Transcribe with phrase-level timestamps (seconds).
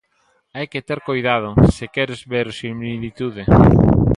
[0.55, 3.43] Hai que ter coidado, se queres verosimilitude.